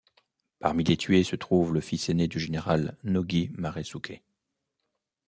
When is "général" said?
2.39-2.97